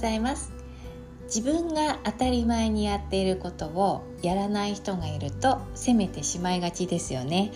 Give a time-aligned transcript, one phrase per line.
[0.00, 0.52] ざいます。
[1.26, 7.52] 自分が当たり前にやっていることをやらない人がいると責めてしまいがちですよね。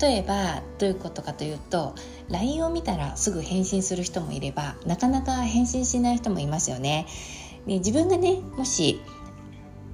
[0.00, 1.94] 例えばどういうことかというと
[2.30, 7.06] LINE を見たらすぐ返信する人もいればなかなか返信しない人もいますよね。
[7.66, 9.02] で自分がねもし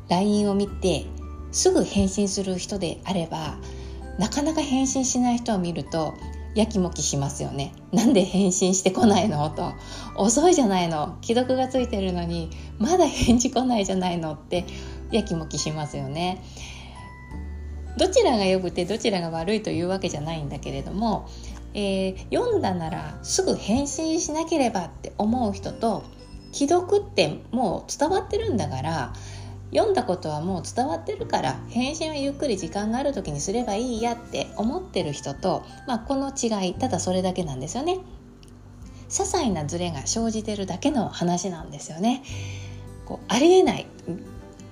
[0.08, 1.06] LINE を見て
[1.50, 3.58] すぐ返信する人であれば
[4.18, 6.14] なかなか返信しない人を見ると
[6.54, 7.72] やきもきしますよね。
[7.92, 9.72] なんで返信してこないのと。
[10.16, 11.16] 遅いじゃないの。
[11.22, 12.50] 既読がついてるのに。
[12.78, 14.64] まだ返事来ないじゃないのって。
[15.12, 16.42] やきもきしますよね。
[17.96, 21.28] どちらが良くてどちらが悪いというわけじゃないんだけれども、
[21.74, 26.04] えー、読んだならすぐ返信しなければって思う人と
[26.52, 29.12] 既読ってもう伝わってるんだから
[29.72, 37.98] 読んだことはもう伝わってるから返信はゆっくり時間がある時にすればいいやって思ってる人と、まあ、この違いただそれだけなんですよね。
[39.08, 42.22] 些細なズレが生じてるだけの話なんですよね。
[43.06, 43.86] こうありえない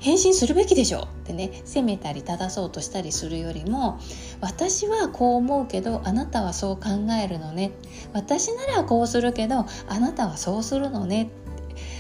[0.01, 3.99] 返信するべきでしょってね責めたり正そうとしたりするよりも
[4.41, 7.73] 私はこう思うけどあなたはそう考えるのね
[8.13, 11.31] 私ならこうするけどあなたはそうするのね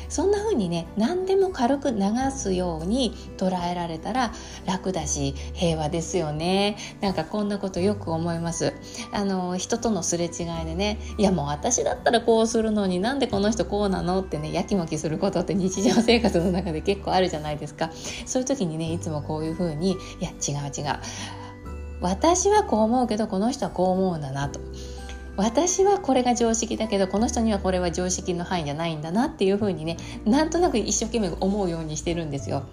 [0.08, 2.00] そんな風にね何でも軽く流
[2.34, 4.32] すように捉えられたら
[4.66, 6.76] 楽だし平和ですよね。
[7.00, 8.72] なんかこんなことよく思います。
[9.12, 10.30] あの人とのすれ違い
[10.64, 17.90] でねいやもう私だったらこうするのになんでこの人こうなのってねやきもきすることって日常生活の中で結構あるじゃないですか。
[18.26, 20.98] そういう時にねいつもこういう風にいや違う違う。
[22.00, 24.60] 私はこう思うけどこの人はこう思うんだなと。
[25.39, 32.64] 私はこれが常識だけどこの人にはこれは常識の範囲じゃないんだなっていうふうにねなんとなく一生懸命思うようにしてるんですよ。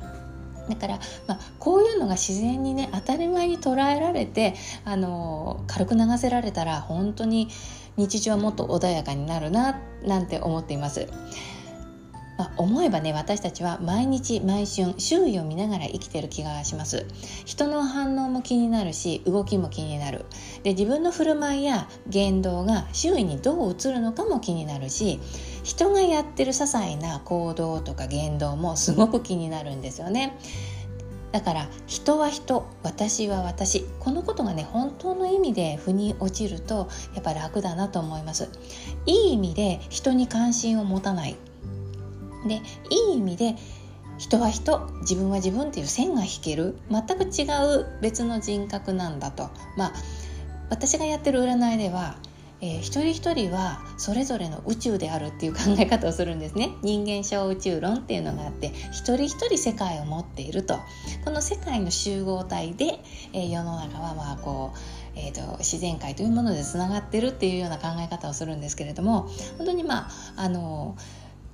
[0.67, 7.49] だから、まあ、こういうのが自然にね当たり前に捉えられて、あの軽く流せられたら本当に
[7.97, 11.07] 日常はもっと穏やかになるななんて思っています。
[12.37, 17.05] まあ、思えばね私たちは毎日毎春周囲を見ながら生きてる気がします。
[17.45, 20.25] 人の反応も気になるし動きも気になる。
[20.63, 25.19] で自分の振る舞いや言動が周囲にどう映るのかも気になるし
[25.63, 30.37] 人がやってる些細な行動とか言動もすごく気になるんですよね。
[31.31, 38.49] だから人は人私は私このことがね本当の意味で腑に落ちるとやっぱ楽だなと思います。
[39.05, 41.35] いい意味で人に関心を持たない。
[42.47, 42.55] で
[42.89, 43.55] いい意味で
[44.17, 47.43] 人は人自分は自分っていう線が引ける全く違
[47.79, 49.49] う別の人格なんだと。
[49.77, 49.93] まあ
[50.69, 52.15] 私がやってる占いでは、
[52.59, 56.71] えー、一人一人はそれぞれの宇宙であるっていう考え方をするんですね。
[56.81, 60.79] 人間小宇宙論っていうのがあって一人一人世界を持っていると。
[61.23, 62.99] この世界の集合体で、
[63.33, 64.77] えー、世の中はまあこう
[65.17, 70.97] えーと、自然界というものでつながってるっていうような考え方をするんですけれども本当にまああの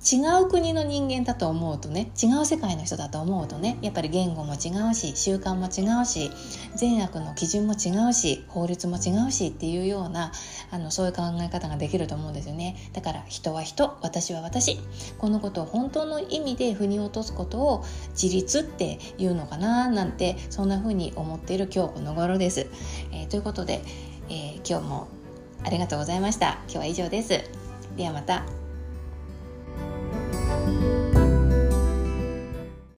[0.04, 6.30] 違う国の人間だと思うとね違う世界の人だと思うとねやっぱり言語も違うし習慣も違うし
[6.74, 10.32] 善悪の基準も違うし法律も違うしっていうような
[10.72, 12.76] あのそういう考え方ができると思うんですよね。
[12.92, 14.78] だから人は人私は私
[15.18, 17.84] このことを本当の意味で腑に落とすことを
[18.20, 22.66] 自立っていうのかななんてそんな風に思っている今日この頃です、
[23.12, 23.82] えー、ということで、
[24.28, 25.08] えー、今日も
[25.64, 26.58] ありがとうございました。
[26.64, 27.40] 今日は以上です。
[27.96, 28.61] ではまた。